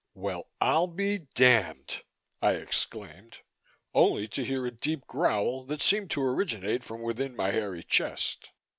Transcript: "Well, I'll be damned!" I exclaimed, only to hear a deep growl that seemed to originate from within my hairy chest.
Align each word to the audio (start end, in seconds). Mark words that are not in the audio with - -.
"Well, 0.15 0.49
I'll 0.59 0.87
be 0.87 1.27
damned!" 1.35 2.01
I 2.41 2.53
exclaimed, 2.53 3.37
only 3.93 4.27
to 4.29 4.43
hear 4.43 4.65
a 4.65 4.71
deep 4.71 5.05
growl 5.05 5.63
that 5.65 5.83
seemed 5.83 6.09
to 6.09 6.23
originate 6.23 6.83
from 6.83 7.03
within 7.03 7.35
my 7.35 7.51
hairy 7.51 7.83
chest. 7.83 8.49